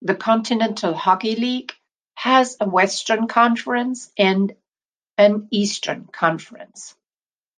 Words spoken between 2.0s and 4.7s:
has a Western Conference and